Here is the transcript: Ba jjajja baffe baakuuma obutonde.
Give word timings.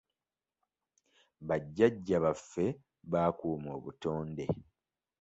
Ba 1.47 1.55
jjajja 1.65 2.17
baffe 2.23 2.65
baakuuma 3.11 3.69
obutonde. 3.77 4.43